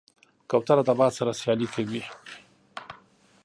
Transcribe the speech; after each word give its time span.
کوتره 0.49 0.83
د 0.87 0.89
باد 0.99 1.11
سره 1.17 1.31
سیالي 1.39 1.67
کوي. 1.73 2.01